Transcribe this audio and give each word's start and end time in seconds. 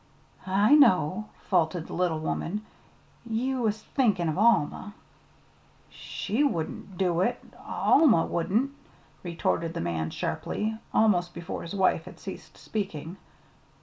"I 0.47 0.73
know," 0.73 1.25
faltered 1.47 1.85
the 1.85 1.93
little 1.93 2.17
woman. 2.19 2.65
"You 3.23 3.61
was 3.61 3.83
thinkin' 3.83 4.29
of 4.29 4.35
Alma." 4.35 4.95
"She 5.91 6.43
wouldn't 6.43 6.97
do 6.97 7.21
it 7.21 7.39
Alma 7.63 8.25
wouldn't!" 8.25 8.71
retorted 9.21 9.75
the 9.75 9.79
man 9.81 10.09
sharply, 10.09 10.75
almost 10.91 11.35
before 11.35 11.61
his 11.61 11.75
wife 11.75 12.05
had 12.05 12.19
ceased 12.19 12.57
speaking. 12.57 13.17